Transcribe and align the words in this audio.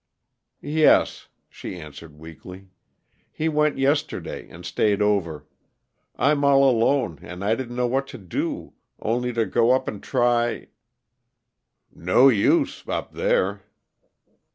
"Yes," 0.63 1.27
she 1.47 1.79
answered 1.79 2.17
weakly. 2.17 2.69
"He 3.31 3.47
went 3.47 3.77
yesterday, 3.77 4.49
and 4.49 4.65
stayed 4.65 4.99
over. 4.99 5.45
I'm 6.15 6.43
all 6.43 6.67
alone, 6.67 7.19
and 7.21 7.45
I 7.45 7.53
didn't 7.53 7.75
know 7.75 7.85
what 7.85 8.07
to 8.07 8.17
do, 8.17 8.73
only 8.99 9.31
to 9.33 9.45
go 9.45 9.69
up 9.73 9.87
and 9.87 10.01
try" 10.01 10.69
"No 11.93 12.29
use, 12.29 12.83
up 12.87 13.11
there." 13.13 13.61